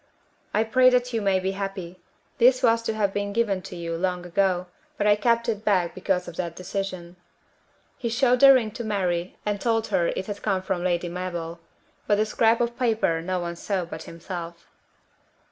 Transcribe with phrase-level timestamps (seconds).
[0.51, 1.99] "I pray that you may be happy.
[2.39, 4.65] This was to have been given to you long ago,
[4.97, 7.17] but I kept it back because of that decision."
[7.99, 11.59] He showed the ring to Mary and told her it had come from Lady Mabel;
[12.07, 14.65] but the scrap of paper no one saw but himself.